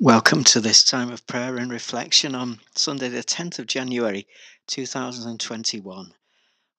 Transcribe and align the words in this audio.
Welcome 0.00 0.42
to 0.44 0.60
this 0.60 0.82
time 0.82 1.12
of 1.12 1.24
prayer 1.24 1.56
and 1.56 1.70
reflection 1.70 2.34
on 2.34 2.58
Sunday, 2.74 3.08
the 3.08 3.22
10th 3.22 3.60
of 3.60 3.68
January 3.68 4.26
2021, 4.66 6.14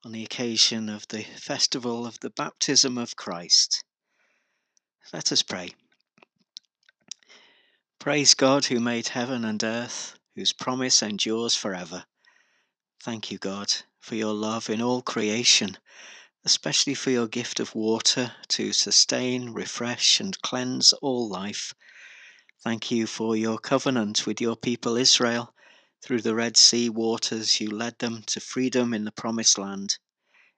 on 0.04 0.12
the 0.12 0.24
occasion 0.26 0.90
of 0.90 1.08
the 1.08 1.24
festival 1.24 2.06
of 2.06 2.20
the 2.20 2.30
baptism 2.30 2.98
of 2.98 3.16
Christ. 3.16 3.86
Let 5.14 5.32
us 5.32 5.42
pray. 5.44 5.76
Praise 8.00 8.34
God 8.34 8.66
who 8.66 8.82
made 8.82 9.08
heaven 9.08 9.46
and 9.46 9.64
earth, 9.64 10.20
whose 10.36 10.52
promise 10.52 11.02
endures 11.02 11.56
forever. 11.56 12.04
Thank 13.02 13.32
you, 13.32 13.38
God, 13.38 13.72
for 14.02 14.16
your 14.16 14.34
love 14.34 14.70
in 14.70 14.82
all 14.82 15.02
creation, 15.02 15.78
especially 16.44 16.96
for 16.96 17.12
your 17.12 17.30
gift 17.30 17.62
of 17.62 17.76
water 17.76 18.34
to 18.50 18.74
sustain, 18.74 19.52
refresh, 19.52 20.20
and 20.20 20.40
cleanse 20.42 20.92
all 20.92 21.30
life 21.30 21.74
Thank 22.66 22.90
you 22.90 23.06
for 23.06 23.36
your 23.36 23.60
covenant 23.60 24.26
with 24.26 24.42
your 24.42 24.56
people 24.56 24.98
Israel. 24.98 25.54
Through 26.02 26.24
the 26.24 26.34
Red 26.34 26.58
Sea 26.58 26.90
waters, 26.90 27.62
you 27.62 27.70
led 27.70 28.00
them 28.00 28.24
to 28.24 28.40
freedom 28.40 28.92
in 28.92 29.06
the 29.06 29.12
promised 29.12 29.60
land. 29.60 30.00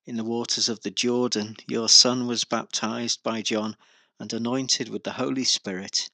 In 0.05 0.15
the 0.15 0.23
waters 0.23 0.69
of 0.69 0.83
the 0.83 0.89
Jordan, 0.89 1.57
your 1.67 1.89
son 1.89 2.25
was 2.25 2.45
baptized 2.45 3.23
by 3.23 3.41
John 3.41 3.75
and 4.19 4.31
anointed 4.31 4.87
with 4.87 5.03
the 5.03 5.11
Holy 5.13 5.43
Spirit. 5.43 6.09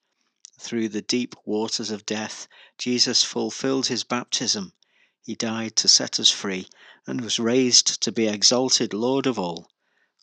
Through 0.60 0.90
the 0.90 1.04
deep 1.04 1.36
waters 1.46 1.92
of 1.92 2.08
death, 2.08 2.48
Jesus 2.80 3.22
fulfilled 3.22 3.86
his 3.86 4.04
baptism. 4.04 4.74
He 5.22 5.36
died 5.36 5.76
to 5.76 5.88
set 5.88 6.20
us 6.20 6.32
free 6.32 6.68
and 7.06 7.22
was 7.22 7.38
raised 7.38 8.02
to 8.02 8.12
be 8.12 8.28
exalted 8.28 8.96
Lord 8.96 9.28
of 9.28 9.38
all. 9.38 9.70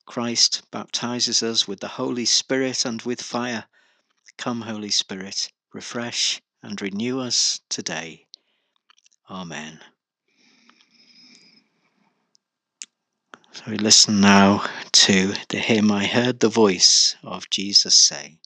Christ 0.04 0.62
baptizes 0.72 1.44
us 1.44 1.68
with 1.68 1.78
the 1.78 1.94
Holy 1.94 2.26
Spirit 2.26 2.84
and 2.84 3.00
with 3.02 3.22
fire. 3.22 3.66
Come, 4.36 4.62
Holy 4.62 4.90
Spirit 4.90 5.48
refresh, 5.72 6.40
and 6.62 6.80
renew 6.80 7.20
us 7.20 7.60
today. 7.68 8.26
Amen. 9.30 9.80
So 13.52 13.64
we 13.68 13.78
listen 13.78 14.20
now 14.20 14.64
to 14.92 15.34
the 15.48 15.58
hymn 15.58 15.90
I 15.90 16.06
heard 16.06 16.40
the 16.40 16.48
voice 16.48 17.16
of 17.22 17.50
Jesus 17.50 17.94
say. 17.94 18.38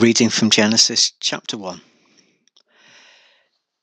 Reading 0.00 0.28
from 0.30 0.48
Genesis 0.48 1.10
chapter 1.18 1.58
1. 1.58 1.80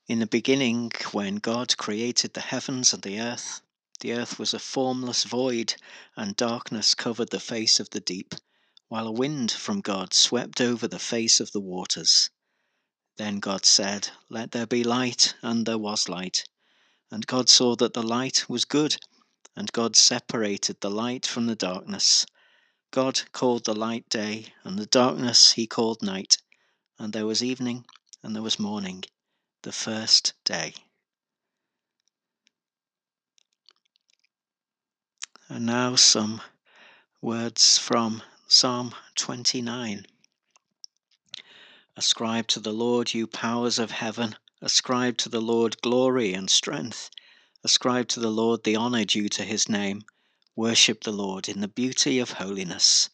In 0.06 0.18
the 0.18 0.26
beginning, 0.26 0.90
when 1.12 1.36
God 1.36 1.76
created 1.76 2.32
the 2.32 2.40
heavens 2.40 2.94
and 2.94 3.02
the 3.02 3.20
earth, 3.20 3.60
the 4.00 4.14
earth 4.14 4.38
was 4.38 4.54
a 4.54 4.58
formless 4.58 5.24
void, 5.24 5.74
and 6.16 6.34
darkness 6.34 6.94
covered 6.94 7.28
the 7.28 7.38
face 7.38 7.78
of 7.80 7.90
the 7.90 8.00
deep, 8.00 8.34
while 8.88 9.06
a 9.06 9.12
wind 9.12 9.52
from 9.52 9.82
God 9.82 10.14
swept 10.14 10.58
over 10.58 10.88
the 10.88 10.98
face 10.98 11.38
of 11.38 11.52
the 11.52 11.60
waters. 11.60 12.30
Then 13.18 13.38
God 13.38 13.66
said, 13.66 14.08
Let 14.30 14.52
there 14.52 14.66
be 14.66 14.84
light, 14.84 15.34
and 15.42 15.66
there 15.66 15.76
was 15.76 16.08
light. 16.08 16.44
And 17.10 17.26
God 17.26 17.50
saw 17.50 17.76
that 17.76 17.92
the 17.92 18.02
light 18.02 18.48
was 18.48 18.64
good, 18.64 18.96
and 19.54 19.70
God 19.72 19.94
separated 19.94 20.80
the 20.80 20.90
light 20.90 21.26
from 21.26 21.44
the 21.44 21.56
darkness. 21.56 22.24
God 22.96 23.30
called 23.32 23.66
the 23.66 23.74
light 23.74 24.08
day, 24.08 24.54
and 24.64 24.78
the 24.78 24.86
darkness 24.86 25.52
he 25.52 25.66
called 25.66 26.02
night. 26.02 26.38
And 26.98 27.12
there 27.12 27.26
was 27.26 27.44
evening, 27.44 27.84
and 28.22 28.34
there 28.34 28.42
was 28.42 28.58
morning, 28.58 29.04
the 29.60 29.70
first 29.70 30.32
day. 30.44 30.72
And 35.46 35.66
now 35.66 35.94
some 35.96 36.40
words 37.20 37.76
from 37.76 38.22
Psalm 38.48 38.94
29. 39.14 40.06
Ascribe 41.98 42.46
to 42.46 42.60
the 42.60 42.72
Lord, 42.72 43.12
you 43.12 43.26
powers 43.26 43.78
of 43.78 43.90
heaven, 43.90 44.36
ascribe 44.62 45.18
to 45.18 45.28
the 45.28 45.42
Lord 45.42 45.82
glory 45.82 46.32
and 46.32 46.48
strength. 46.48 47.10
Ascribe 47.62 48.08
to 48.08 48.20
the 48.20 48.32
Lord 48.32 48.64
the 48.64 48.76
honor 48.76 49.04
due 49.04 49.28
to 49.28 49.44
his 49.44 49.68
name. 49.68 50.06
Worship 50.58 51.04
the 51.04 51.12
Lord 51.12 51.50
in 51.50 51.60
the 51.60 51.68
beauty 51.68 52.18
of 52.18 52.30
holiness. 52.30 53.10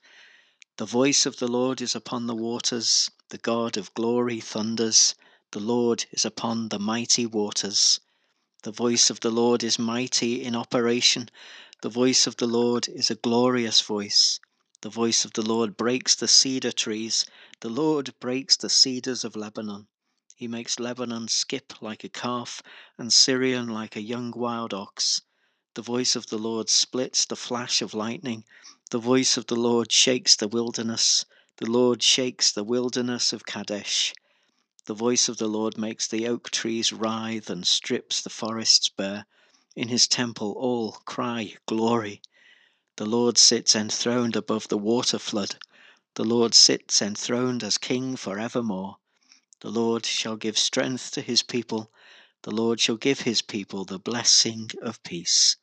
The 0.77 0.87
voice 0.87 1.27
of 1.27 1.39
the 1.39 1.49
Lord 1.49 1.81
is 1.81 1.97
upon 1.97 2.29
the 2.29 2.37
waters, 2.37 3.11
the 3.31 3.39
God 3.39 3.77
of 3.77 3.93
glory 3.95 4.41
thunders, 4.41 5.17
the 5.51 5.59
Lord 5.59 6.07
is 6.13 6.25
upon 6.25 6.69
the 6.69 6.79
mighty 6.79 7.27
waters. 7.27 7.99
The 8.63 8.71
voice 8.71 9.11
of 9.11 9.19
the 9.19 9.33
Lord 9.33 9.65
is 9.65 9.77
mighty 9.77 10.41
in 10.45 10.55
operation, 10.55 11.31
the 11.81 11.89
voice 11.89 12.29
of 12.29 12.37
the 12.37 12.47
Lord 12.47 12.87
is 12.89 13.11
a 13.11 13.17
glorious 13.17 13.81
voice. 13.81 14.39
The 14.83 14.89
voice 14.89 15.25
of 15.25 15.33
the 15.33 15.43
Lord 15.43 15.77
breaks 15.77 16.15
the 16.15 16.29
cedar 16.29 16.71
trees, 16.71 17.27
the 17.59 17.69
Lord 17.69 18.15
breaks 18.21 18.57
the 18.57 18.71
cedars 18.71 19.25
of 19.25 19.35
Lebanon. 19.35 19.89
He 20.37 20.47
makes 20.47 20.79
Lebanon 20.79 21.27
skip 21.27 21.83
like 21.83 22.05
a 22.05 22.09
calf, 22.09 22.63
and 22.97 23.13
Sirion 23.13 23.67
like 23.69 23.97
a 23.97 24.01
young 24.01 24.31
wild 24.31 24.73
ox. 24.73 25.23
The 25.75 25.81
voice 25.81 26.17
of 26.17 26.27
the 26.27 26.37
Lord 26.37 26.69
splits 26.69 27.25
the 27.25 27.35
flash 27.35 27.81
of 27.81 27.95
lightning. 27.95 28.45
The 28.91 28.99
voice 28.99 29.39
of 29.39 29.47
the 29.47 29.57
Lord 29.57 29.91
shakes 29.91 30.37
the 30.37 30.47
wilderness. 30.47 31.25
The 31.57 31.71
Lord 31.71 32.03
shakes 32.03 32.53
the 32.53 32.63
wilderness 32.63 33.33
of 33.33 33.47
Kadesh. 33.47 34.13
The 34.85 34.93
voice 34.93 35.31
of 35.31 35.39
the 35.39 35.49
Lord 35.49 35.79
makes 35.79 36.07
the 36.07 36.29
oak 36.29 36.51
trees 36.51 36.93
writhe 36.93 37.49
and 37.49 37.67
strips 37.67 38.21
the 38.21 38.29
forests 38.29 38.91
bare. 38.91 39.25
In 39.75 39.89
his 39.89 40.07
temple 40.07 40.53
all 40.59 40.93
cry 41.07 41.57
glory. 41.65 42.21
The 42.97 43.07
Lord 43.07 43.39
sits 43.39 43.75
enthroned 43.75 44.37
above 44.37 44.69
the 44.69 44.77
water 44.77 45.19
flood. 45.19 45.57
The 46.17 46.25
Lord 46.25 46.55
sits 46.55 47.01
enthroned 47.01 47.65
as 47.65 47.79
king 47.79 48.17
for 48.17 48.39
evermore. 48.39 48.99
The 49.61 49.71
Lord 49.71 50.05
shall 50.05 50.37
give 50.37 50.59
strength 50.59 51.13
to 51.13 51.23
his 51.23 51.43
people. 51.43 51.91
The 52.43 52.51
Lord 52.51 52.79
shall 52.79 52.99
give 52.99 53.21
his 53.21 53.41
people 53.41 53.87
the 53.87 53.99
blessing 53.99 54.71
of 54.83 55.03
peace. 55.03 55.57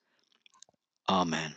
Amen. 1.10 1.56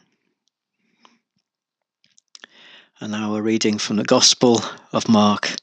And 2.98 3.12
now 3.12 3.34
a 3.34 3.42
reading 3.42 3.76
from 3.76 3.96
the 3.96 4.02
Gospel 4.02 4.62
of 4.92 5.10
Mark, 5.10 5.56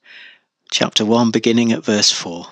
chapter 0.72 1.04
1, 1.04 1.32
beginning 1.32 1.72
at 1.72 1.84
verse 1.84 2.12
4. 2.12 2.48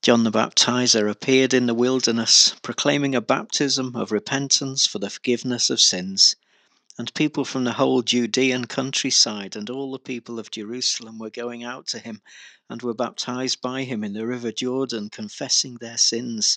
John 0.00 0.24
the 0.24 0.30
Baptizer 0.30 1.10
appeared 1.10 1.52
in 1.52 1.66
the 1.66 1.74
wilderness, 1.74 2.54
proclaiming 2.62 3.14
a 3.14 3.20
baptism 3.20 3.94
of 3.94 4.12
repentance 4.12 4.86
for 4.86 4.98
the 4.98 5.10
forgiveness 5.10 5.68
of 5.68 5.78
sins. 5.78 6.34
And 6.96 7.12
people 7.12 7.44
from 7.44 7.64
the 7.64 7.74
whole 7.74 8.00
Judean 8.00 8.64
countryside 8.64 9.56
and 9.56 9.68
all 9.68 9.92
the 9.92 9.98
people 9.98 10.38
of 10.38 10.50
Jerusalem 10.50 11.18
were 11.18 11.28
going 11.28 11.62
out 11.62 11.86
to 11.88 11.98
him 11.98 12.22
and 12.70 12.80
were 12.80 12.94
baptized 12.94 13.60
by 13.60 13.84
him 13.84 14.02
in 14.02 14.14
the 14.14 14.26
river 14.26 14.52
Jordan, 14.52 15.10
confessing 15.10 15.74
their 15.74 15.98
sins. 15.98 16.56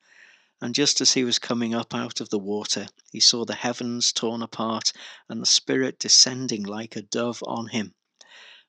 And 0.63 0.75
just 0.75 1.01
as 1.01 1.13
he 1.13 1.23
was 1.23 1.39
coming 1.39 1.73
up 1.73 1.91
out 1.95 2.21
of 2.21 2.29
the 2.29 2.37
water, 2.37 2.87
he 3.11 3.19
saw 3.19 3.45
the 3.45 3.55
heavens 3.55 4.13
torn 4.13 4.43
apart 4.43 4.93
and 5.27 5.41
the 5.41 5.47
Spirit 5.47 5.97
descending 5.97 6.61
like 6.61 6.95
a 6.95 7.01
dove 7.01 7.43
on 7.47 7.69
him. 7.69 7.95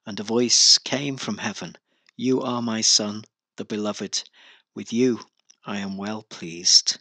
And 0.07 0.19
a 0.19 0.23
voice 0.23 0.79
came 0.79 1.19
from 1.19 1.37
heaven 1.37 1.77
You 2.17 2.41
are 2.41 2.63
my 2.63 2.81
Son, 2.81 3.25
the 3.57 3.67
Beloved. 3.67 4.29
With 4.75 4.91
you 4.91 5.21
I 5.67 5.81
am 5.81 5.99
well 5.99 6.23
pleased. 6.23 6.99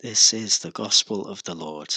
This 0.00 0.34
is 0.34 0.58
the 0.58 0.72
gospel 0.72 1.26
of 1.26 1.42
the 1.44 1.54
Lord. 1.54 1.94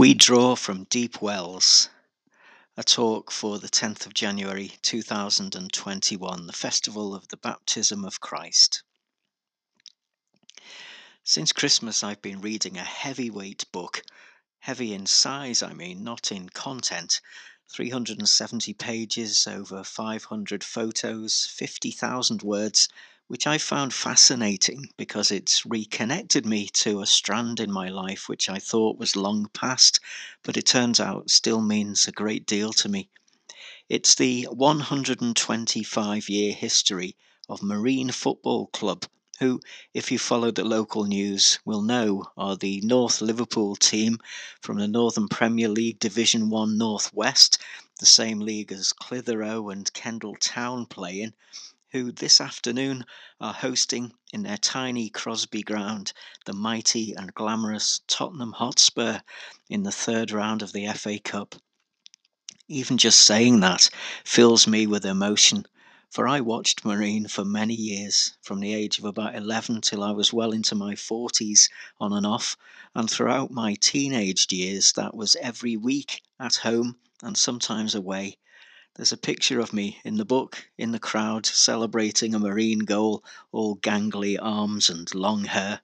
We 0.00 0.14
draw 0.14 0.56
from 0.56 0.84
deep 0.84 1.20
wells. 1.20 1.90
A 2.74 2.82
talk 2.82 3.30
for 3.30 3.58
the 3.58 3.68
10th 3.68 4.06
of 4.06 4.14
January 4.14 4.72
2021, 4.80 6.46
the 6.46 6.54
festival 6.54 7.14
of 7.14 7.28
the 7.28 7.36
baptism 7.36 8.06
of 8.06 8.18
Christ. 8.18 8.82
Since 11.22 11.52
Christmas, 11.52 12.02
I've 12.02 12.22
been 12.22 12.40
reading 12.40 12.78
a 12.78 12.82
heavyweight 12.82 13.70
book. 13.72 14.02
Heavy 14.60 14.94
in 14.94 15.04
size, 15.04 15.62
I 15.62 15.74
mean, 15.74 16.02
not 16.02 16.32
in 16.32 16.48
content. 16.48 17.20
370 17.70 18.72
pages, 18.72 19.46
over 19.46 19.84
500 19.84 20.64
photos, 20.64 21.44
50,000 21.44 22.40
words, 22.40 22.88
which 23.30 23.46
I 23.46 23.58
found 23.58 23.94
fascinating 23.94 24.88
because 24.96 25.30
it's 25.30 25.64
reconnected 25.64 26.44
me 26.44 26.66
to 26.82 27.00
a 27.00 27.06
strand 27.06 27.60
in 27.60 27.70
my 27.70 27.88
life 27.88 28.28
which 28.28 28.48
I 28.48 28.58
thought 28.58 28.98
was 28.98 29.14
long 29.14 29.48
past, 29.52 30.00
but 30.42 30.56
it 30.56 30.66
turns 30.66 30.98
out 30.98 31.30
still 31.30 31.60
means 31.60 32.08
a 32.08 32.10
great 32.10 32.44
deal 32.44 32.72
to 32.72 32.88
me. 32.88 33.08
It's 33.88 34.16
the 34.16 34.48
125 34.50 36.28
year 36.28 36.52
history 36.52 37.14
of 37.48 37.62
Marine 37.62 38.10
Football 38.10 38.66
Club, 38.66 39.06
who, 39.38 39.60
if 39.94 40.10
you 40.10 40.18
follow 40.18 40.50
the 40.50 40.64
local 40.64 41.04
news, 41.04 41.60
will 41.64 41.82
know 41.82 42.24
are 42.36 42.56
the 42.56 42.80
North 42.80 43.20
Liverpool 43.20 43.76
team 43.76 44.18
from 44.60 44.78
the 44.78 44.88
Northern 44.88 45.28
Premier 45.28 45.68
League 45.68 46.00
Division 46.00 46.50
1 46.50 46.76
North 46.76 47.14
West, 47.14 47.58
the 48.00 48.06
same 48.06 48.40
league 48.40 48.72
as 48.72 48.92
Clitheroe 48.92 49.68
and 49.68 49.92
Kendal 49.92 50.34
Town 50.34 50.84
play 50.84 51.20
in 51.20 51.32
who 51.92 52.12
this 52.12 52.40
afternoon 52.40 53.04
are 53.40 53.52
hosting 53.52 54.12
in 54.32 54.44
their 54.44 54.56
tiny 54.56 55.10
Crosby 55.10 55.62
ground 55.62 56.12
the 56.46 56.52
mighty 56.52 57.12
and 57.14 57.34
glamorous 57.34 58.00
Tottenham 58.06 58.52
Hotspur 58.52 59.20
in 59.68 59.82
the 59.82 59.90
third 59.90 60.30
round 60.30 60.62
of 60.62 60.72
the 60.72 60.86
FA 60.92 61.18
Cup. 61.18 61.56
Even 62.68 62.96
just 62.96 63.22
saying 63.22 63.58
that 63.60 63.90
fills 64.24 64.68
me 64.68 64.86
with 64.86 65.04
emotion, 65.04 65.66
for 66.08 66.28
I 66.28 66.40
watched 66.40 66.84
Marine 66.84 67.26
for 67.26 67.44
many 67.44 67.74
years, 67.74 68.36
from 68.40 68.60
the 68.60 68.72
age 68.72 68.98
of 68.98 69.04
about 69.04 69.34
11 69.34 69.80
till 69.80 70.04
I 70.04 70.12
was 70.12 70.32
well 70.32 70.52
into 70.52 70.76
my 70.76 70.94
40s, 70.94 71.68
on 71.98 72.12
and 72.12 72.24
off, 72.24 72.56
and 72.94 73.10
throughout 73.10 73.50
my 73.50 73.74
teenage 73.74 74.46
years 74.52 74.92
that 74.92 75.16
was 75.16 75.36
every 75.40 75.76
week 75.76 76.22
at 76.38 76.56
home 76.56 77.00
and 77.20 77.36
sometimes 77.36 77.96
away 77.96 78.38
there's 78.96 79.12
a 79.12 79.16
picture 79.16 79.60
of 79.60 79.72
me 79.72 80.00
in 80.04 80.16
the 80.16 80.24
book, 80.24 80.68
in 80.76 80.92
the 80.92 80.98
crowd, 80.98 81.46
celebrating 81.46 82.34
a 82.34 82.38
marine 82.38 82.80
goal, 82.80 83.24
all 83.52 83.76
gangly 83.76 84.36
arms 84.40 84.90
and 84.90 85.14
long 85.14 85.44
hair. 85.44 85.80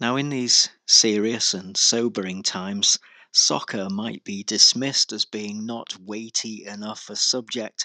Now, 0.00 0.16
in 0.16 0.28
these 0.28 0.70
serious 0.86 1.52
and 1.52 1.76
sobering 1.76 2.42
times, 2.42 2.98
soccer 3.32 3.90
might 3.90 4.24
be 4.24 4.42
dismissed 4.42 5.12
as 5.12 5.24
being 5.24 5.66
not 5.66 6.00
weighty 6.00 6.64
enough 6.64 7.10
a 7.10 7.16
subject, 7.16 7.84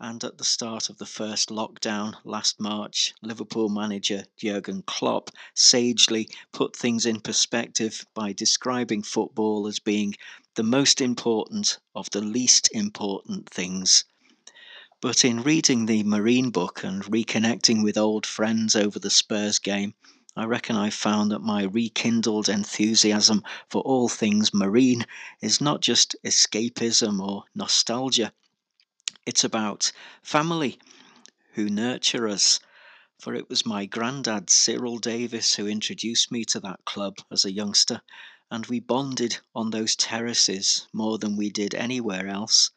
And 0.00 0.24
at 0.24 0.38
the 0.38 0.44
start 0.44 0.90
of 0.90 0.98
the 0.98 1.06
first 1.06 1.50
lockdown 1.50 2.16
last 2.24 2.58
March, 2.58 3.14
Liverpool 3.22 3.68
manager 3.68 4.24
Jurgen 4.36 4.82
Klopp 4.82 5.30
sagely 5.54 6.28
put 6.50 6.74
things 6.74 7.06
in 7.06 7.20
perspective 7.20 8.04
by 8.14 8.32
describing 8.32 9.02
football 9.02 9.68
as 9.68 9.78
being 9.78 10.16
the 10.54 10.62
most 10.62 11.00
important 11.00 11.78
of 11.94 12.10
the 12.10 12.20
least 12.20 12.68
important 12.72 13.48
things. 13.48 14.04
But 15.00 15.24
in 15.24 15.42
reading 15.42 15.86
the 15.86 16.02
Marine 16.02 16.50
book 16.50 16.84
and 16.84 17.02
reconnecting 17.04 17.82
with 17.82 17.98
old 17.98 18.26
friends 18.26 18.74
over 18.74 18.98
the 18.98 19.10
Spurs 19.10 19.58
game, 19.58 19.94
I 20.36 20.44
reckon 20.44 20.76
I 20.76 20.90
found 20.90 21.30
that 21.30 21.40
my 21.40 21.62
rekindled 21.62 22.48
enthusiasm 22.48 23.42
for 23.68 23.82
all 23.82 24.08
things 24.08 24.54
marine 24.54 25.06
is 25.40 25.60
not 25.60 25.80
just 25.80 26.16
escapism 26.24 27.20
or 27.20 27.44
nostalgia 27.54 28.32
it's 29.26 29.42
about 29.42 29.90
family 30.22 30.78
who 31.54 31.70
nurture 31.70 32.28
us. 32.28 32.60
For 33.18 33.34
it 33.34 33.48
was 33.48 33.64
my 33.64 33.86
grandad 33.86 34.50
Cyril 34.50 34.98
Davis, 34.98 35.54
who 35.54 35.66
introduced 35.66 36.30
me 36.30 36.44
to 36.46 36.60
that 36.60 36.84
club 36.84 37.16
as 37.30 37.46
a 37.46 37.52
youngster, 37.52 38.02
and 38.50 38.66
we 38.66 38.78
bonded 38.80 39.38
on 39.54 39.70
those 39.70 39.96
terraces 39.96 40.86
more 40.92 41.18
than 41.18 41.36
we 41.36 41.50
did 41.50 41.74
anywhere 41.74 42.28
else. 42.28 42.70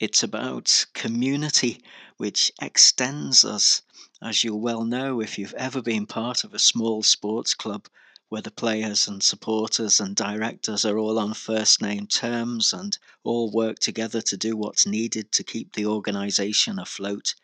It's 0.00 0.22
about 0.22 0.86
community, 0.92 1.82
which 2.16 2.52
extends 2.60 3.44
us, 3.44 3.82
as 4.20 4.44
you'll 4.44 4.60
well 4.60 4.84
know 4.84 5.20
if 5.20 5.38
you've 5.38 5.54
ever 5.54 5.80
been 5.80 6.06
part 6.06 6.44
of 6.44 6.52
a 6.52 6.58
small 6.58 7.02
sports 7.02 7.54
club 7.54 7.88
where 8.28 8.42
the 8.42 8.50
players 8.50 9.06
and 9.06 9.22
supporters 9.22 10.00
and 10.00 10.16
directors 10.16 10.84
are 10.84 10.98
all 10.98 11.18
on 11.18 11.34
first 11.34 11.80
name 11.80 12.06
terms 12.06 12.72
and 12.72 12.98
all 13.22 13.50
work 13.50 13.78
together 13.78 14.20
to 14.20 14.36
do 14.36 14.56
what's 14.56 14.86
needed 14.86 15.30
to 15.30 15.44
keep 15.44 15.72
the 15.74 15.86
organization 15.86 16.78
afloat. 16.78 17.34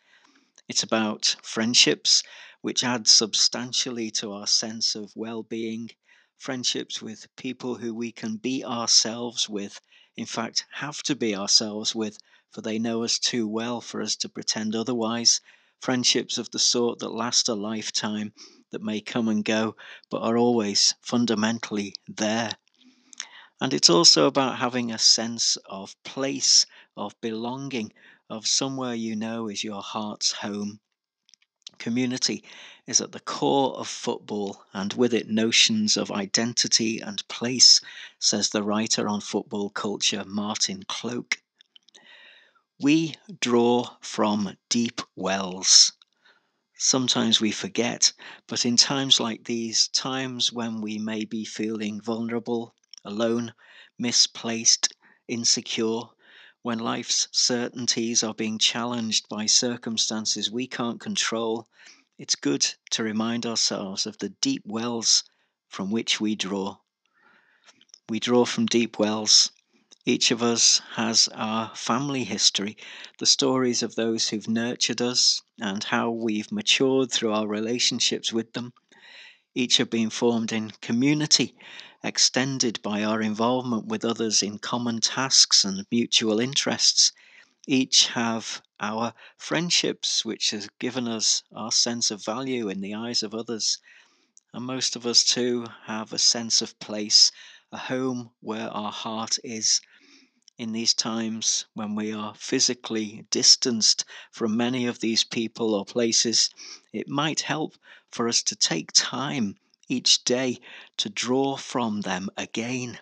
It's 0.67 0.83
about 0.83 1.37
friendships, 1.41 2.23
which 2.61 2.83
add 2.83 3.07
substantially 3.07 4.11
to 4.11 4.33
our 4.33 4.47
sense 4.47 4.93
of 4.95 5.15
well 5.15 5.43
being, 5.43 5.91
friendships 6.41 7.03
with 7.03 7.27
people 7.35 7.75
who 7.75 7.93
we 7.93 8.11
can 8.11 8.35
be 8.35 8.65
ourselves 8.65 9.47
with, 9.47 9.79
in 10.15 10.25
fact, 10.25 10.65
have 10.71 11.03
to 11.03 11.15
be 11.15 11.35
ourselves 11.35 11.93
with, 11.93 12.17
for 12.49 12.61
they 12.61 12.79
know 12.79 13.03
us 13.03 13.19
too 13.19 13.47
well 13.47 13.79
for 13.79 14.01
us 14.01 14.15
to 14.15 14.27
pretend 14.27 14.75
otherwise, 14.75 15.39
friendships 15.79 16.39
of 16.39 16.49
the 16.49 16.57
sort 16.57 16.97
that 16.97 17.13
last 17.13 17.47
a 17.47 17.53
lifetime 17.53 18.33
that 18.71 18.81
may 18.81 18.99
come 18.99 19.27
and 19.27 19.45
go, 19.45 19.75
but 20.09 20.23
are 20.23 20.35
always 20.35 20.95
fundamentally 20.99 21.93
there. 22.07 22.51
And 23.61 23.71
it's 23.71 23.91
also 23.91 24.25
about 24.25 24.57
having 24.57 24.91
a 24.91 24.97
sense 24.97 25.57
of 25.67 25.95
place, 26.03 26.65
of 26.97 27.13
belonging, 27.21 27.93
of 28.31 28.47
somewhere 28.47 28.95
you 28.95 29.15
know 29.15 29.47
is 29.47 29.63
your 29.63 29.83
heart's 29.83 30.31
home. 30.31 30.79
Community 31.81 32.43
is 32.85 33.01
at 33.01 33.11
the 33.11 33.19
core 33.19 33.75
of 33.75 33.87
football, 33.87 34.63
and 34.71 34.93
with 34.93 35.15
it, 35.15 35.27
notions 35.27 35.97
of 35.97 36.11
identity 36.11 36.99
and 36.99 37.27
place, 37.27 37.81
says 38.19 38.49
the 38.49 38.61
writer 38.61 39.07
on 39.07 39.19
football 39.19 39.71
culture, 39.71 40.23
Martin 40.23 40.83
Cloake. 40.83 41.41
We 42.79 43.15
draw 43.39 43.97
from 43.99 44.57
deep 44.69 45.01
wells. 45.15 45.93
Sometimes 46.77 47.41
we 47.41 47.51
forget, 47.51 48.13
but 48.45 48.63
in 48.63 48.77
times 48.77 49.19
like 49.19 49.45
these, 49.45 49.87
times 49.87 50.53
when 50.53 50.81
we 50.81 50.99
may 50.99 51.25
be 51.25 51.43
feeling 51.45 51.99
vulnerable, 51.99 52.75
alone, 53.03 53.55
misplaced, 53.97 54.93
insecure, 55.27 56.01
when 56.61 56.79
life's 56.79 57.27
certainties 57.31 58.23
are 58.23 58.33
being 58.33 58.57
challenged 58.57 59.27
by 59.29 59.45
circumstances 59.45 60.51
we 60.51 60.67
can't 60.67 60.99
control, 60.99 61.67
it's 62.17 62.35
good 62.35 62.65
to 62.89 63.03
remind 63.03 63.45
ourselves 63.45 64.05
of 64.05 64.17
the 64.19 64.29
deep 64.41 64.63
wells 64.65 65.23
from 65.67 65.91
which 65.91 66.19
we 66.19 66.35
draw. 66.35 66.77
We 68.09 68.19
draw 68.19 68.45
from 68.45 68.65
deep 68.65 68.99
wells 68.99 69.51
each 70.05 70.31
of 70.31 70.41
us 70.41 70.81
has 70.95 71.29
our 71.35 71.75
family 71.75 72.23
history, 72.23 72.75
the 73.19 73.27
stories 73.27 73.83
of 73.83 73.93
those 73.93 74.29
who've 74.29 74.47
nurtured 74.47 74.99
us, 74.99 75.43
and 75.59 75.83
how 75.83 76.09
we've 76.09 76.51
matured 76.51 77.11
through 77.11 77.31
our 77.33 77.47
relationships 77.47 78.33
with 78.33 78.53
them. 78.53 78.73
Each 79.53 79.77
have 79.77 79.91
been 79.91 80.09
formed 80.09 80.51
in 80.51 80.71
community, 80.81 81.55
extended 82.03 82.81
by 82.81 83.03
our 83.03 83.21
involvement 83.21 83.85
with 83.85 84.03
others 84.03 84.41
in 84.41 84.57
common 84.57 84.99
tasks 84.99 85.63
and 85.63 85.85
mutual 85.91 86.39
interests. 86.39 87.11
Each 87.67 88.07
have 88.07 88.61
our 88.79 89.13
friendships, 89.37 90.25
which 90.25 90.49
has 90.49 90.67
given 90.79 91.07
us 91.07 91.43
our 91.55 91.71
sense 91.71 92.09
of 92.09 92.25
value 92.25 92.69
in 92.69 92.81
the 92.81 92.95
eyes 92.95 93.21
of 93.21 93.35
others. 93.35 93.77
And 94.53 94.65
most 94.65 94.95
of 94.95 95.05
us, 95.05 95.23
too, 95.23 95.67
have 95.85 96.11
a 96.11 96.17
sense 96.17 96.61
of 96.61 96.79
place, 96.79 97.31
a 97.71 97.77
home 97.77 98.31
where 98.39 98.69
our 98.69 98.91
heart 98.91 99.37
is 99.43 99.79
in 100.57 100.73
these 100.73 100.93
times 100.93 101.65
when 101.73 101.95
we 101.95 102.11
are 102.11 102.35
physically 102.35 103.25
distanced 103.31 104.05
from 104.31 104.57
many 104.57 104.85
of 104.85 104.99
these 104.99 105.23
people 105.23 105.73
or 105.73 105.85
places, 105.85 106.49
it 106.93 107.07
might 107.07 107.41
help 107.41 107.77
for 108.09 108.27
us 108.27 108.43
to 108.43 108.55
take 108.55 108.91
time 108.91 109.55
each 109.91 110.23
day 110.23 110.57
to 110.95 111.09
draw 111.09 111.57
from 111.57 111.99
them 112.01 112.29
again, 112.37 112.97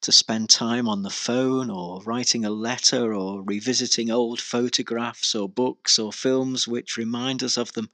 to 0.00 0.10
spend 0.10 0.50
time 0.50 0.88
on 0.88 1.02
the 1.02 1.08
phone 1.08 1.70
or 1.70 2.02
writing 2.02 2.44
a 2.44 2.50
letter 2.50 3.14
or 3.14 3.42
revisiting 3.42 4.10
old 4.10 4.40
photographs 4.40 5.36
or 5.36 5.48
books 5.48 6.00
or 6.00 6.12
films 6.12 6.66
which 6.66 6.96
remind 6.96 7.44
us 7.44 7.56
of 7.56 7.72
them. 7.74 7.88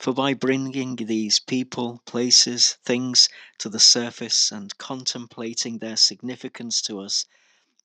For 0.00 0.12
by 0.12 0.34
bringing 0.34 0.96
these 0.96 1.38
people, 1.38 2.02
places, 2.04 2.76
things 2.84 3.28
to 3.58 3.68
the 3.68 3.78
surface 3.78 4.50
and 4.50 4.76
contemplating 4.78 5.78
their 5.78 5.96
significance 5.96 6.82
to 6.82 6.98
us, 6.98 7.24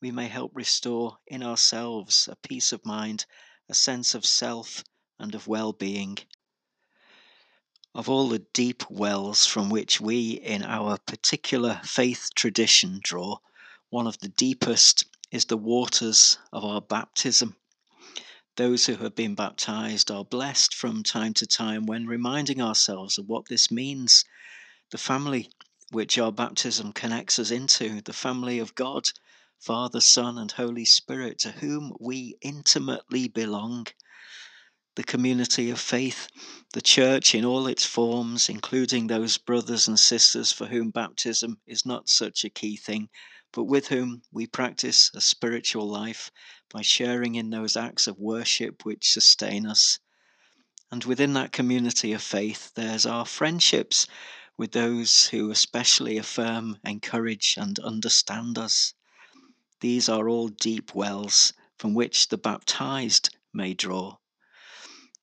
we 0.01 0.09
may 0.09 0.29
help 0.29 0.51
restore 0.55 1.19
in 1.27 1.43
ourselves 1.43 2.27
a 2.27 2.35
peace 2.35 2.71
of 2.71 2.83
mind, 2.83 3.27
a 3.69 3.75
sense 3.75 4.15
of 4.15 4.25
self, 4.25 4.83
and 5.19 5.35
of 5.35 5.47
well 5.47 5.73
being. 5.73 6.17
Of 7.93 8.07
all 8.07 8.29
the 8.29 8.39
deep 8.39 8.89
wells 8.89 9.45
from 9.45 9.69
which 9.69 9.99
we, 9.99 10.31
in 10.31 10.63
our 10.63 10.97
particular 10.97 11.81
faith 11.83 12.29
tradition, 12.35 13.01
draw, 13.03 13.39
one 13.89 14.07
of 14.07 14.19
the 14.19 14.29
deepest 14.29 15.03
is 15.29 15.43
the 15.43 15.57
waters 15.57 16.37
of 16.53 16.63
our 16.63 16.79
baptism. 16.79 17.57
Those 18.55 18.85
who 18.85 18.95
have 18.95 19.13
been 19.13 19.35
baptized 19.35 20.09
are 20.09 20.23
blessed 20.23 20.73
from 20.73 21.03
time 21.03 21.33
to 21.33 21.45
time 21.45 21.85
when 21.85 22.07
reminding 22.07 22.61
ourselves 22.61 23.17
of 23.17 23.27
what 23.27 23.47
this 23.47 23.69
means. 23.69 24.23
The 24.91 24.97
family 24.97 25.49
which 25.89 26.17
our 26.17 26.31
baptism 26.31 26.93
connects 26.93 27.39
us 27.39 27.51
into, 27.51 27.99
the 27.99 28.13
family 28.13 28.57
of 28.59 28.73
God, 28.73 29.09
Father, 29.59 29.99
Son, 29.99 30.37
and 30.37 30.53
Holy 30.53 30.85
Spirit, 30.85 31.39
to 31.39 31.51
whom 31.51 31.93
we 31.99 32.37
intimately 32.39 33.27
belong. 33.27 33.87
The 34.95 35.03
community 35.03 35.69
of 35.69 35.79
faith, 35.79 36.27
the 36.73 36.81
church 36.81 37.33
in 37.33 37.45
all 37.45 37.65
its 37.65 37.85
forms, 37.85 38.49
including 38.49 39.07
those 39.07 39.37
brothers 39.37 39.87
and 39.87 39.97
sisters 39.97 40.51
for 40.51 40.65
whom 40.65 40.89
baptism 40.89 41.61
is 41.65 41.85
not 41.85 42.09
such 42.09 42.43
a 42.43 42.49
key 42.49 42.75
thing, 42.75 43.09
but 43.53 43.63
with 43.63 43.87
whom 43.87 44.23
we 44.33 44.47
practice 44.47 45.09
a 45.13 45.21
spiritual 45.21 45.87
life 45.87 46.29
by 46.69 46.81
sharing 46.81 47.35
in 47.35 47.51
those 47.51 47.77
acts 47.77 48.05
of 48.05 48.19
worship 48.19 48.83
which 48.83 49.11
sustain 49.11 49.65
us. 49.65 49.99
And 50.91 51.05
within 51.05 51.33
that 51.33 51.53
community 51.53 52.11
of 52.11 52.21
faith, 52.21 52.73
there's 52.75 53.05
our 53.05 53.25
friendships 53.25 54.07
with 54.57 54.73
those 54.73 55.27
who 55.27 55.51
especially 55.51 56.17
affirm, 56.17 56.77
encourage, 56.83 57.55
and 57.57 57.79
understand 57.79 58.57
us. 58.57 58.93
These 59.79 60.09
are 60.09 60.27
all 60.27 60.49
deep 60.49 60.93
wells 60.93 61.53
from 61.77 61.93
which 61.93 62.27
the 62.27 62.37
baptized 62.37 63.33
may 63.53 63.73
draw. 63.73 64.17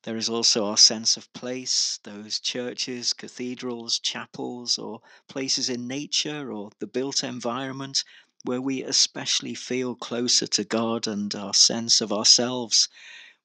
There 0.03 0.15
is 0.15 0.29
also 0.29 0.65
our 0.65 0.77
sense 0.77 1.17
of 1.17 1.31
place, 1.33 1.99
those 2.03 2.39
churches, 2.39 3.11
cathedrals, 3.11 3.99
chapels, 3.99 4.77
or 4.77 5.01
places 5.27 5.69
in 5.69 5.87
nature 5.87 6.53
or 6.53 6.71
the 6.79 6.87
built 6.87 7.21
environment 7.21 8.05
where 8.45 8.61
we 8.61 8.81
especially 8.81 9.55
feel 9.55 9.95
closer 9.95 10.47
to 10.47 10.63
God 10.63 11.05
and 11.05 11.35
our 11.35 11.53
sense 11.53 11.99
of 11.99 12.13
ourselves. 12.13 12.87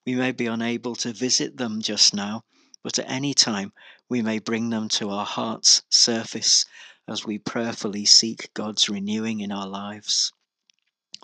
We 0.06 0.14
may 0.14 0.30
be 0.30 0.46
unable 0.46 0.94
to 0.96 1.12
visit 1.12 1.56
them 1.56 1.82
just 1.82 2.14
now, 2.14 2.44
but 2.84 3.00
at 3.00 3.10
any 3.10 3.34
time 3.34 3.72
we 4.08 4.22
may 4.22 4.38
bring 4.38 4.70
them 4.70 4.88
to 4.90 5.10
our 5.10 5.26
heart's 5.26 5.82
surface 5.88 6.64
as 7.08 7.26
we 7.26 7.36
prayerfully 7.36 8.04
seek 8.04 8.54
God's 8.54 8.88
renewing 8.88 9.40
in 9.40 9.50
our 9.50 9.66
lives. 9.66 10.32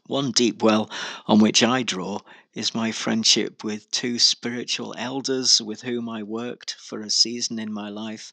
One 0.07 0.33
deep 0.33 0.61
well 0.61 0.91
on 1.29 1.39
which 1.39 1.63
I 1.63 1.85
draw 1.85 2.19
is 2.53 2.75
my 2.75 2.91
friendship 2.91 3.63
with 3.63 3.89
two 3.93 4.19
spiritual 4.19 4.93
elders 4.99 5.63
with 5.63 5.83
whom 5.83 6.09
I 6.09 6.25
worked 6.25 6.75
for 6.81 7.01
a 7.01 7.09
season 7.09 7.61
in 7.61 7.73
my 7.73 7.89
life 7.89 8.33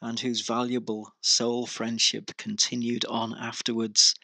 and 0.00 0.18
whose 0.18 0.40
valuable 0.40 1.12
soul 1.20 1.66
friendship 1.66 2.34
continued 2.38 3.04
on 3.04 3.36
afterwards. 3.36 4.14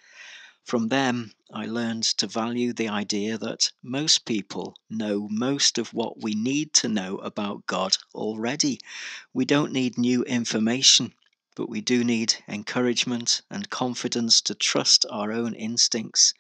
From 0.65 0.89
them, 0.89 1.33
I 1.53 1.67
learned 1.67 2.05
to 2.05 2.27
value 2.27 2.73
the 2.73 2.89
idea 2.89 3.37
that 3.37 3.71
most 3.83 4.25
people 4.25 4.79
know 4.89 5.29
most 5.31 5.77
of 5.77 5.93
what 5.93 6.23
we 6.23 6.35
need 6.35 6.73
to 6.75 6.89
know 6.89 7.19
about 7.19 7.67
God 7.67 7.99
already. 8.15 8.81
We 9.35 9.45
don't 9.45 9.73
need 9.73 9.99
new 9.99 10.23
information, 10.23 11.13
but 11.55 11.69
we 11.69 11.83
do 11.83 12.03
need 12.03 12.43
encouragement 12.49 13.43
and 13.51 13.69
confidence 13.69 14.41
to 14.41 14.55
trust 14.55 15.05
our 15.11 15.33
own 15.33 15.53
instincts. 15.55 16.33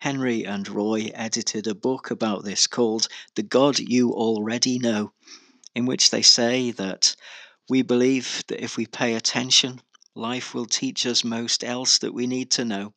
Henry 0.00 0.46
and 0.46 0.66
Roy 0.66 1.10
edited 1.12 1.66
a 1.66 1.74
book 1.74 2.10
about 2.10 2.42
this 2.42 2.66
called 2.66 3.06
The 3.34 3.42
God 3.42 3.78
You 3.78 4.12
Already 4.12 4.78
Know, 4.78 5.12
in 5.74 5.84
which 5.84 6.08
they 6.08 6.22
say 6.22 6.70
that 6.70 7.14
we 7.68 7.82
believe 7.82 8.42
that 8.48 8.64
if 8.64 8.78
we 8.78 8.86
pay 8.86 9.14
attention, 9.14 9.82
life 10.14 10.54
will 10.54 10.64
teach 10.64 11.04
us 11.04 11.22
most 11.22 11.62
else 11.62 11.98
that 11.98 12.14
we 12.14 12.26
need 12.26 12.50
to 12.52 12.64
know. 12.64 12.94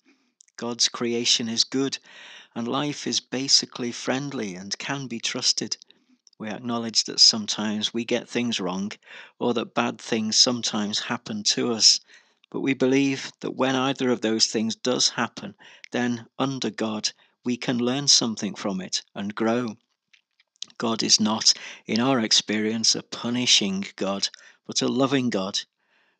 God's 0.56 0.88
creation 0.88 1.50
is 1.50 1.66
good, 1.66 1.98
and 2.56 2.70
life 2.70 3.06
is 3.06 3.20
basically 3.20 3.92
friendly 3.92 4.56
and 4.56 4.78
can 4.78 5.08
be 5.08 5.20
trusted. 5.20 5.76
We 6.40 6.48
acknowledge 6.48 7.04
that 7.04 7.20
sometimes 7.20 7.94
we 7.94 8.06
get 8.06 8.30
things 8.30 8.62
wrong, 8.62 8.94
or 9.40 9.54
that 9.56 9.76
bad 9.76 10.00
things 10.00 10.38
sometimes 10.38 11.00
happen 11.00 11.44
to 11.44 11.74
us. 11.74 12.00
But 12.54 12.62
we 12.62 12.76
believe 12.76 13.32
that 13.40 13.56
when 13.56 13.76
either 13.76 14.12
of 14.12 14.22
those 14.22 14.46
things 14.46 14.76
does 14.76 15.10
happen, 15.10 15.56
then 15.90 16.28
under 16.38 16.70
God, 16.70 17.10
we 17.44 17.58
can 17.58 17.80
learn 17.80 18.08
something 18.08 18.54
from 18.54 18.80
it 18.80 19.02
and 19.16 19.34
grow. 19.34 19.78
God 20.78 21.02
is 21.02 21.20
not, 21.20 21.54
in 21.88 22.00
our 22.00 22.20
experience, 22.20 22.94
a 22.94 23.02
punishing 23.02 23.88
God, 23.96 24.30
but 24.68 24.84
a 24.84 24.88
loving 24.88 25.32
God. 25.32 25.62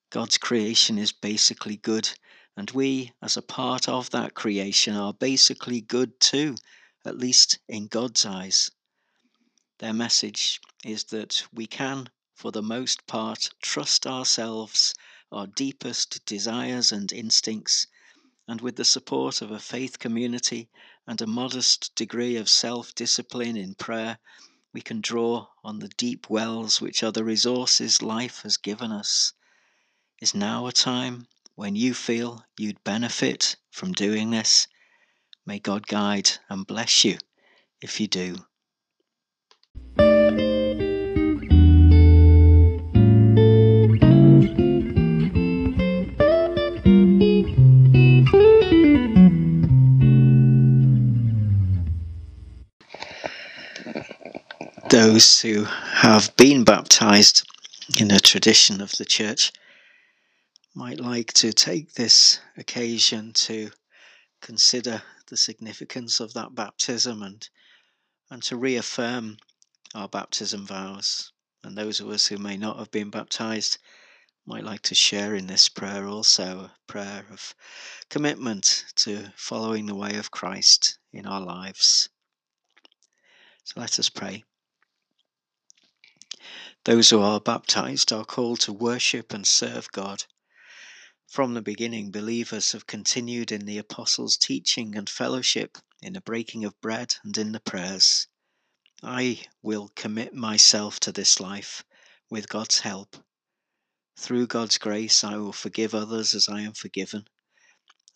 God's 0.10 0.40
creation 0.40 0.98
is 0.98 1.12
basically 1.12 1.78
good, 1.78 2.10
and 2.58 2.72
we, 2.72 3.12
as 3.22 3.38
a 3.38 3.44
part 3.44 3.88
of 3.88 4.10
that 4.10 4.34
creation, 4.34 4.96
are 4.96 5.14
basically 5.14 5.82
good 5.82 6.20
too, 6.20 6.56
at 7.06 7.20
least 7.20 7.60
in 7.68 7.86
God's 7.86 8.26
eyes. 8.26 8.72
Their 9.78 9.94
message 9.94 10.60
is 10.84 11.04
that 11.06 11.46
we 11.54 11.68
can, 11.68 12.10
for 12.34 12.52
the 12.52 12.64
most 12.64 13.06
part, 13.06 13.52
trust 13.62 14.08
ourselves 14.08 14.96
our 15.34 15.48
deepest 15.48 16.26
desires 16.26 16.92
and 16.92 17.12
instincts, 17.12 17.88
and 18.48 18.62
with 18.62 18.76
the 18.76 18.86
support 18.86 19.42
of 19.42 19.50
a 19.52 19.60
faith 19.60 20.00
community 20.00 20.70
and 21.08 21.22
a 21.22 21.28
modest 21.28 21.94
degree 21.96 22.36
of 22.36 22.48
self 22.48 22.94
discipline 22.94 23.58
in 23.58 23.74
prayer, 23.76 24.20
we 24.74 24.82
can 24.82 25.02
draw 25.02 25.48
on 25.64 25.80
the 25.80 25.90
deep 25.90 26.30
wells 26.30 26.80
which 26.80 27.04
are 27.04 27.12
the 27.12 27.24
resources 27.24 28.02
life 28.02 28.42
has 28.44 28.58
given 28.58 28.92
us. 28.92 29.34
Is 30.22 30.36
now 30.36 30.68
a 30.68 30.72
time 30.72 31.28
when 31.56 31.76
you 31.76 31.94
feel 31.94 32.46
you'd 32.58 32.84
benefit 32.84 33.56
from 33.72 33.92
doing 33.92 34.30
this? 34.30 34.68
May 35.46 35.60
God 35.60 35.88
guide 35.88 36.32
and 36.50 36.66
bless 36.66 37.04
you 37.04 37.18
if 37.82 38.00
you 38.00 38.08
do. 38.08 38.46
Those 54.94 55.42
who 55.42 55.64
have 55.64 56.38
been 56.38 56.64
baptized 56.64 57.50
in 58.00 58.12
a 58.12 58.20
tradition 58.20 58.80
of 58.80 58.92
the 58.98 59.06
church 59.06 59.52
might 60.76 61.00
like 61.00 61.34
to 61.34 61.52
take 61.52 61.94
this 61.94 62.40
occasion 62.58 63.34
to 63.34 63.72
consider 64.40 65.02
the 65.30 65.36
significance 65.36 66.20
of 66.20 66.34
that 66.36 66.54
baptism 66.54 67.24
and 67.24 67.50
and 68.30 68.44
to 68.44 68.56
reaffirm 68.56 69.36
our 69.96 70.08
baptism 70.08 70.64
vows. 70.68 71.32
And 71.64 71.76
those 71.76 72.00
of 72.00 72.10
us 72.10 72.28
who 72.28 72.38
may 72.38 72.56
not 72.56 72.78
have 72.78 72.92
been 72.92 73.10
baptized 73.10 73.80
might 74.46 74.64
like 74.64 74.84
to 74.84 74.94
share 74.94 75.34
in 75.34 75.48
this 75.48 75.70
prayer 75.70 76.06
also 76.06 76.60
a 76.60 76.72
prayer 76.86 77.26
of 77.32 77.56
commitment 78.10 78.86
to 78.98 79.34
following 79.36 79.88
the 79.88 79.96
way 79.96 80.18
of 80.18 80.30
Christ 80.30 81.00
in 81.12 81.26
our 81.26 81.42
lives. 81.42 82.10
So 83.64 83.80
let 83.80 83.98
us 83.98 84.10
pray 84.10 84.44
Those 86.84 87.10
who 87.10 87.22
are 87.22 87.40
baptized 87.40 88.12
are 88.12 88.26
called 88.26 88.60
to 88.60 88.74
worship 88.74 89.32
and 89.34 89.48
serve 89.48 89.90
God. 89.94 90.26
From 91.26 91.54
the 91.54 91.62
beginning, 91.62 92.12
believers 92.12 92.74
have 92.74 92.86
continued 92.86 93.50
in 93.50 93.66
the 93.66 93.78
apostles' 93.78 94.36
teaching 94.36 94.98
and 94.98 95.10
fellowship, 95.10 95.78
in 96.02 96.12
the 96.12 96.20
breaking 96.20 96.66
of 96.66 96.82
bread 96.82 97.16
and 97.24 97.38
in 97.38 97.54
the 97.54 97.62
prayers. 97.62 98.28
I 99.02 99.46
will 99.62 99.88
commit 99.96 100.34
myself 100.34 101.00
to 101.00 101.14
this 101.14 101.40
life 101.40 101.86
with 102.30 102.50
God's 102.50 102.80
help. 102.80 103.24
Through 104.18 104.48
God's 104.48 104.78
grace, 104.78 105.24
I 105.24 105.38
will 105.38 105.54
forgive 105.54 105.96
others 105.96 106.36
as 106.36 106.50
I 106.50 106.60
am 106.60 106.74
forgiven. 106.74 107.30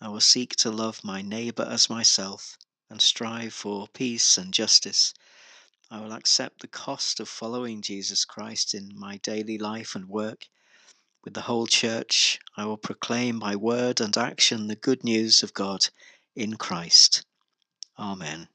I 0.02 0.10
will 0.10 0.20
seek 0.20 0.58
to 0.58 0.70
love 0.70 1.02
my 1.02 1.22
neighbour 1.22 1.64
as 1.64 1.90
myself 1.90 2.58
and 2.90 3.02
strive 3.02 3.54
for 3.54 3.88
peace 3.88 4.38
and 4.38 4.54
justice 4.54 5.14
I 5.90 6.02
will 6.02 6.12
accept 6.12 6.62
the 6.62 6.68
cost 6.68 7.20
of 7.22 7.30
following 7.30 7.82
Jesus 7.82 8.26
Christ 8.26 8.74
in 8.74 8.92
my 8.94 9.18
daily 9.18 9.58
life 9.58 9.96
and 9.96 10.10
work. 10.10 10.48
With 11.24 11.34
the 11.34 11.42
whole 11.42 11.68
church, 11.68 12.40
I 12.58 12.66
will 12.66 12.78
proclaim 12.78 13.40
by 13.40 13.56
word 13.56 14.02
and 14.02 14.16
action 14.18 14.68
the 14.68 14.76
good 14.76 15.04
news 15.04 15.44
of 15.44 15.54
God 15.54 15.88
in 16.36 16.58
Christ. 16.58 17.26
Amen. 17.98 18.50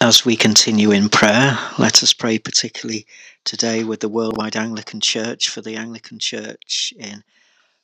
As 0.00 0.24
we 0.24 0.36
continue 0.36 0.90
in 0.90 1.08
prayer, 1.08 1.58
let 1.78 2.02
us 2.02 2.12
pray 2.12 2.38
particularly 2.38 3.06
today 3.44 3.82
with 3.84 4.00
the 4.00 4.08
Worldwide 4.08 4.56
Anglican 4.56 5.00
Church 5.00 5.48
for 5.48 5.62
the 5.62 5.76
Anglican 5.76 6.18
Church 6.18 6.92
in 6.98 7.22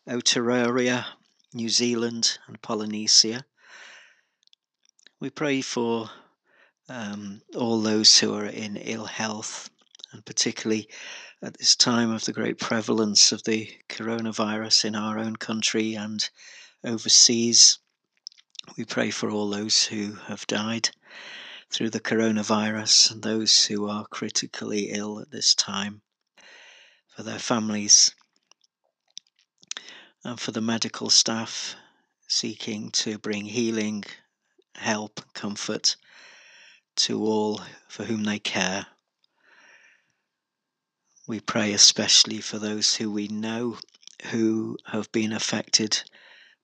Aotearoa, 0.08 1.06
New 1.54 1.68
Zealand, 1.68 2.38
and 2.48 2.60
Polynesia. 2.60 3.44
We 5.22 5.30
pray 5.30 5.60
for 5.60 6.10
um, 6.88 7.42
all 7.54 7.80
those 7.80 8.18
who 8.18 8.34
are 8.34 8.44
in 8.44 8.76
ill 8.76 9.04
health, 9.04 9.70
and 10.10 10.26
particularly 10.26 10.88
at 11.40 11.56
this 11.56 11.76
time 11.76 12.10
of 12.10 12.24
the 12.24 12.32
great 12.32 12.58
prevalence 12.58 13.30
of 13.30 13.44
the 13.44 13.70
coronavirus 13.88 14.84
in 14.84 14.96
our 14.96 15.20
own 15.20 15.36
country 15.36 15.94
and 15.94 16.28
overseas. 16.82 17.78
We 18.76 18.84
pray 18.84 19.12
for 19.12 19.30
all 19.30 19.48
those 19.48 19.84
who 19.84 20.14
have 20.26 20.44
died 20.48 20.90
through 21.70 21.90
the 21.90 22.00
coronavirus 22.00 23.12
and 23.12 23.22
those 23.22 23.66
who 23.66 23.88
are 23.88 24.08
critically 24.08 24.90
ill 24.90 25.20
at 25.20 25.30
this 25.30 25.54
time, 25.54 26.02
for 27.06 27.22
their 27.22 27.38
families, 27.38 28.12
and 30.24 30.40
for 30.40 30.50
the 30.50 30.60
medical 30.60 31.10
staff 31.10 31.76
seeking 32.26 32.90
to 32.90 33.18
bring 33.18 33.44
healing, 33.44 34.02
help, 34.76 35.20
comfort 35.34 35.96
to 36.96 37.24
all 37.24 37.60
for 37.88 38.04
whom 38.04 38.24
they 38.24 38.38
care. 38.38 38.86
We 41.26 41.40
pray 41.40 41.72
especially 41.72 42.40
for 42.40 42.58
those 42.58 42.96
who 42.96 43.10
we 43.10 43.28
know 43.28 43.78
who 44.30 44.76
have 44.86 45.10
been 45.12 45.32
affected 45.32 46.02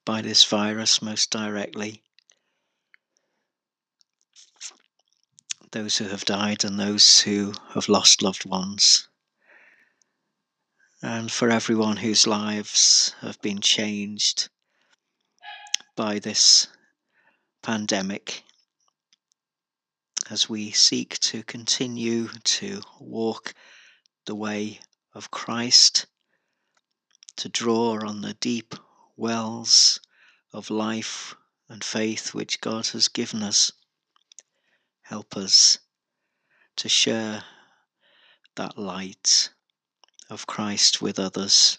by 0.04 0.22
this 0.22 0.44
virus 0.44 1.02
most 1.02 1.30
directly, 1.30 2.02
those 5.72 5.98
who 5.98 6.08
have 6.08 6.24
died 6.24 6.64
and 6.64 6.78
those 6.78 7.20
who 7.20 7.52
have 7.74 7.88
lost 7.88 8.22
loved 8.22 8.46
ones, 8.46 9.08
and 11.02 11.30
for 11.30 11.50
everyone 11.50 11.98
whose 11.98 12.26
lives 12.26 13.14
have 13.20 13.40
been 13.42 13.60
changed 13.60 14.48
by 15.94 16.18
this 16.18 16.68
pandemic 17.62 18.44
as 20.30 20.48
we 20.48 20.70
seek 20.70 21.18
to 21.18 21.42
continue 21.42 22.28
to 22.44 22.82
walk 23.00 23.54
the 24.26 24.34
way 24.34 24.80
of 25.14 25.30
Christ, 25.30 26.06
to 27.36 27.48
draw 27.48 27.98
on 28.06 28.20
the 28.20 28.34
deep 28.34 28.74
wells 29.16 29.98
of 30.52 30.70
life 30.70 31.34
and 31.68 31.82
faith 31.82 32.34
which 32.34 32.60
God 32.60 32.86
has 32.88 33.08
given 33.08 33.42
us. 33.42 33.72
Help 35.02 35.36
us 35.36 35.78
to 36.76 36.88
share 36.88 37.44
that 38.56 38.76
light 38.76 39.50
of 40.28 40.46
Christ 40.46 41.00
with 41.00 41.18
others, 41.18 41.78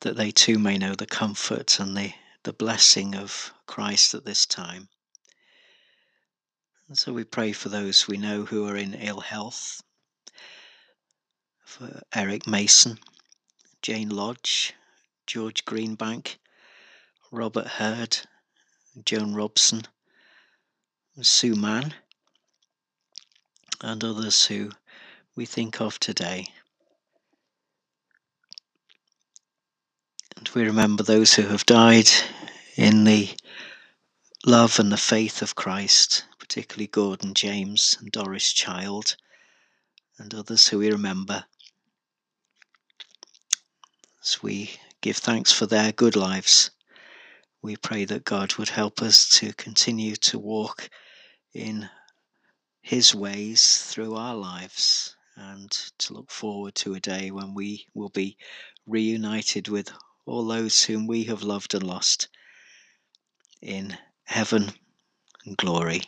that 0.00 0.16
they 0.16 0.30
too 0.30 0.58
may 0.58 0.76
know 0.76 0.94
the 0.94 1.06
comfort 1.06 1.80
and 1.80 1.96
the, 1.96 2.12
the 2.44 2.52
blessing 2.52 3.14
of 3.14 3.52
Christ 3.66 4.14
at 4.14 4.24
this 4.24 4.46
time. 4.46 4.88
And 6.88 6.98
so 6.98 7.12
we 7.12 7.24
pray 7.24 7.52
for 7.52 7.68
those 7.68 8.08
we 8.08 8.18
know 8.18 8.44
who 8.44 8.66
are 8.66 8.76
in 8.76 8.94
ill 8.94 9.20
health, 9.20 9.82
for 11.64 12.02
Eric 12.14 12.46
Mason, 12.46 12.98
Jane 13.80 14.10
Lodge, 14.10 14.74
George 15.26 15.64
Greenbank, 15.64 16.36
Robert 17.30 17.66
Hurd, 17.66 18.18
Joan 19.04 19.34
Robson, 19.34 19.82
Sue 21.20 21.54
Mann, 21.54 21.94
and 23.80 24.04
others 24.04 24.46
who 24.46 24.70
we 25.34 25.46
think 25.46 25.80
of 25.80 25.98
today. 25.98 26.46
And 30.42 30.48
we 30.56 30.64
remember 30.64 31.04
those 31.04 31.34
who 31.34 31.46
have 31.46 31.64
died 31.66 32.10
in 32.74 33.04
the 33.04 33.30
love 34.44 34.80
and 34.80 34.90
the 34.90 34.96
faith 34.96 35.40
of 35.40 35.54
Christ, 35.54 36.24
particularly 36.40 36.88
Gordon 36.88 37.32
James 37.32 37.96
and 38.00 38.10
Doris 38.10 38.52
Child, 38.52 39.14
and 40.18 40.34
others 40.34 40.66
who 40.66 40.78
we 40.80 40.90
remember 40.90 41.44
as 44.20 44.42
we 44.42 44.72
give 45.00 45.18
thanks 45.18 45.52
for 45.52 45.66
their 45.66 45.92
good 45.92 46.16
lives. 46.16 46.72
We 47.62 47.76
pray 47.76 48.04
that 48.06 48.24
God 48.24 48.56
would 48.56 48.70
help 48.70 49.00
us 49.00 49.28
to 49.38 49.52
continue 49.52 50.16
to 50.16 50.40
walk 50.40 50.90
in 51.54 51.88
His 52.80 53.14
ways 53.14 53.78
through 53.84 54.16
our 54.16 54.34
lives 54.34 55.14
and 55.36 55.70
to 55.98 56.14
look 56.14 56.32
forward 56.32 56.74
to 56.74 56.94
a 56.94 57.00
day 57.00 57.30
when 57.30 57.54
we 57.54 57.86
will 57.94 58.08
be 58.08 58.36
reunited 58.88 59.68
with 59.68 59.92
all 60.26 60.46
those 60.46 60.84
whom 60.84 61.06
we 61.06 61.24
have 61.24 61.42
loved 61.42 61.74
and 61.74 61.82
lost 61.82 62.28
in 63.60 63.96
heaven 64.24 64.72
and 65.44 65.56
glory. 65.56 66.02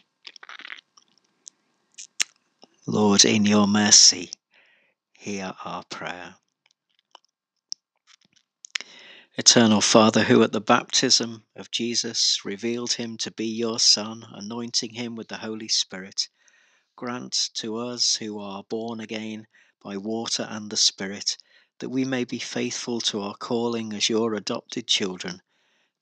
Lord, 2.87 3.25
in 3.25 3.45
your 3.45 3.67
mercy, 3.67 4.31
hear 5.13 5.55
our 5.65 5.85
prayer. 5.85 6.37
Eternal 9.37 9.81
Father, 9.81 10.23
who 10.23 10.43
at 10.45 10.53
the 10.53 10.61
baptism 10.61 11.45
of 11.57 11.71
Jesus 11.71 12.45
revealed 12.45 12.93
him 12.93 13.17
to 13.17 13.33
be 13.33 13.47
your 13.47 13.81
Son, 13.81 14.25
anointing 14.33 14.95
him 14.95 15.17
with 15.17 15.27
the 15.27 15.39
Holy 15.39 15.67
Spirit, 15.67 16.29
grant 16.95 17.51
to 17.55 17.77
us 17.77 18.17
who 18.17 18.39
are 18.39 18.63
born 18.63 19.01
again 19.01 19.49
by 19.83 19.97
water 19.97 20.47
and 20.49 20.71
the 20.71 20.77
Spirit 20.77 21.37
that 21.79 21.89
we 21.89 22.05
may 22.05 22.25
be 22.25 22.39
faithful 22.39 23.01
to 23.01 23.21
our 23.21 23.35
calling 23.35 23.93
as 23.93 24.09
your 24.09 24.35
adopted 24.35 24.87
children, 24.87 25.43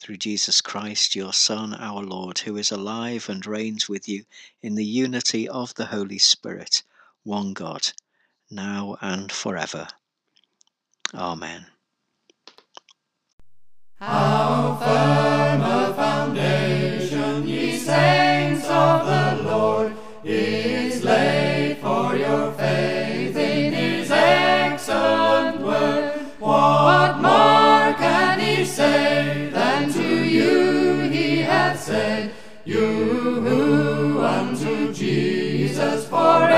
through 0.01 0.17
Jesus 0.17 0.61
Christ, 0.61 1.15
your 1.15 1.33
Son, 1.33 1.75
our 1.75 2.03
Lord, 2.03 2.41
who 2.41 2.57
is 2.57 2.73
alive 2.73 3.29
and 3.29 3.47
reigns 3.47 3.89
with 3.89 4.09
you 4.09 4.25
in 4.61 4.75
the 4.75 4.85
unity 4.85 5.49
of 5.49 5.75
the 5.75 5.87
Holy 5.87 6.19
Spirit, 6.19 6.83
one 7.23 7.53
God, 7.53 7.93
now 8.51 8.97
and 9.01 9.31
forever. 9.31 9.87
Amen. 11.15 11.67
How 14.01 14.79
firm 14.83 15.61
a 15.61 15.95
foundation, 15.95 17.47
ye 17.47 17.79
saints 17.79 18.67
of 18.67 19.07
the 19.07 19.49
Lord, 19.49 19.93
is 20.25 20.82
who 33.53 34.21
unto 34.21 34.93
Jesus 34.95 36.07
for 36.07 36.49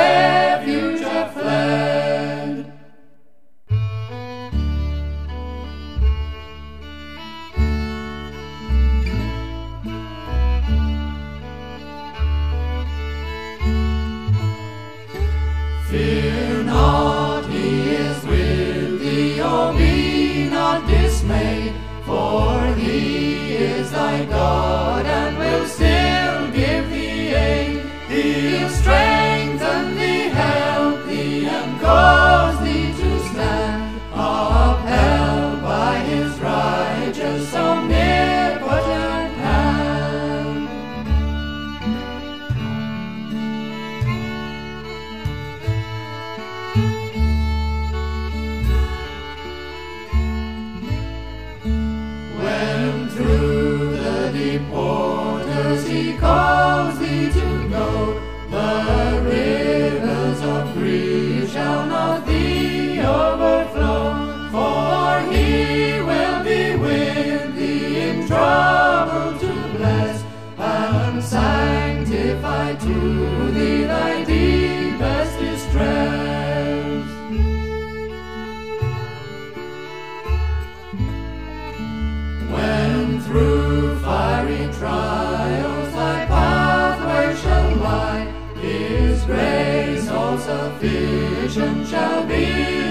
calls 56.19 56.99
thee 56.99 57.31
to 57.31 57.69
go, 57.69 58.24
sufficient 90.85 91.89
shall 91.89 92.27
be 92.27 92.45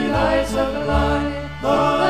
thy 0.09 0.43
supply. 0.45 2.02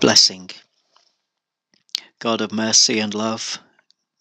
Blessing. 0.00 0.48
God 2.20 2.40
of 2.40 2.52
mercy 2.52 2.98
and 2.98 3.12
love, 3.12 3.58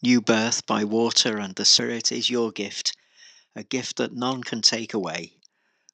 new 0.03 0.19
birth 0.19 0.65
by 0.65 0.83
water 0.83 1.37
and 1.37 1.55
the 1.55 1.63
Spirit 1.63 2.11
is 2.11 2.29
your 2.29 2.51
gift, 2.51 2.97
a 3.55 3.63
gift 3.63 3.95
that 3.95 4.11
none 4.11 4.43
can 4.43 4.61
take 4.61 4.93
away. 4.93 5.37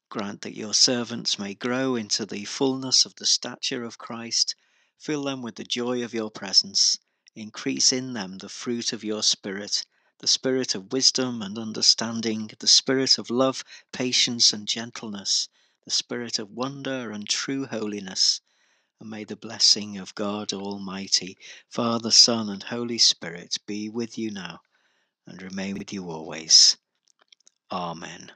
Grant 0.09 0.41
that 0.41 0.57
your 0.57 0.73
servants 0.73 1.37
may 1.37 1.53
grow 1.53 1.95
into 1.95 2.25
the 2.25 2.45
fullness 2.45 3.05
of 3.05 3.13
the 3.17 3.27
stature 3.27 3.83
of 3.83 3.99
Christ, 3.99 4.55
fill 4.97 5.23
them 5.23 5.43
with 5.43 5.53
the 5.53 5.63
joy 5.63 6.03
of 6.03 6.15
your 6.15 6.31
presence, 6.31 6.97
increase 7.35 7.93
in 7.93 8.13
them 8.13 8.39
the 8.39 8.49
fruit 8.49 8.91
of 8.91 9.03
your 9.03 9.21
Spirit, 9.21 9.85
the 10.17 10.27
Spirit 10.27 10.73
of 10.73 10.91
wisdom 10.91 11.43
and 11.43 11.59
understanding, 11.59 12.49
the 12.57 12.67
Spirit 12.67 13.19
of 13.19 13.29
love, 13.29 13.63
patience, 13.91 14.51
and 14.51 14.67
gentleness, 14.67 15.47
the 15.83 15.91
spirit 15.91 16.39
of 16.39 16.49
wonder 16.49 17.11
and 17.11 17.29
true 17.29 17.67
holiness. 17.67 18.41
And 18.99 19.09
may 19.09 19.23
the 19.25 19.35
blessing 19.35 19.97
of 19.97 20.15
God 20.15 20.53
Almighty, 20.53 21.37
Father, 21.67 22.11
Son, 22.11 22.49
and 22.49 22.63
Holy 22.63 22.97
Spirit 22.97 23.57
be 23.65 23.89
with 23.89 24.17
you 24.17 24.31
now 24.31 24.61
and 25.27 25.41
remain 25.41 25.77
with 25.77 25.91
you 25.91 26.09
always. 26.09 26.77
Amen. 27.71 28.31